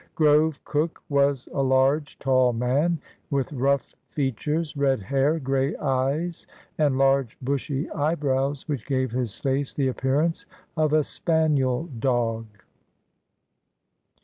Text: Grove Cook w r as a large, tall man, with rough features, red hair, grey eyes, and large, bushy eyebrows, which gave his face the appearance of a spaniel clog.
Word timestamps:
Grove 0.15 0.59
Cook 0.65 0.99
w 1.11 1.23
r 1.25 1.29
as 1.29 1.47
a 1.53 1.61
large, 1.61 2.17
tall 2.17 2.53
man, 2.53 2.99
with 3.29 3.53
rough 3.53 3.95
features, 4.09 4.75
red 4.75 4.99
hair, 4.99 5.37
grey 5.37 5.75
eyes, 5.75 6.47
and 6.79 6.97
large, 6.97 7.37
bushy 7.39 7.87
eyebrows, 7.91 8.67
which 8.67 8.87
gave 8.87 9.11
his 9.11 9.37
face 9.37 9.75
the 9.75 9.89
appearance 9.89 10.47
of 10.75 10.91
a 10.91 11.03
spaniel 11.03 11.87
clog. 12.01 12.47